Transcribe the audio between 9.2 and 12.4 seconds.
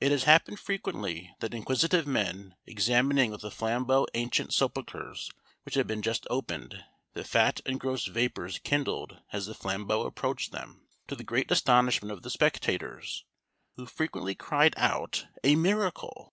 as the flambeau approached them, to the great astonishment of the